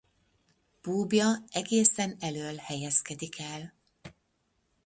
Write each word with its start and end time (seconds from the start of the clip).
Búbja 0.83 1.43
egészen 1.49 2.15
elöl 2.19 2.57
helyezkedik 2.57 3.39
el. 3.39 3.73